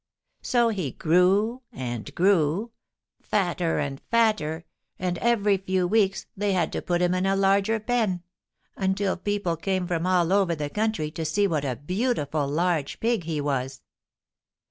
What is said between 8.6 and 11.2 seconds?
until people came from all over the country